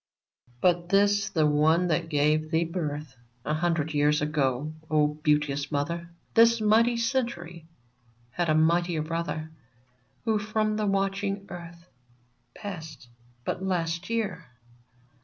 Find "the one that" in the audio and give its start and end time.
1.29-2.09